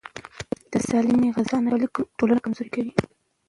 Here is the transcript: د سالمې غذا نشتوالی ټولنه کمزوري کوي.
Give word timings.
د 0.71 0.73
سالمې 0.87 1.29
غذا 1.35 1.57
نشتوالی 1.59 1.87
ټولنه 2.17 2.39
کمزوري 2.45 2.71
کوي. 2.75 2.91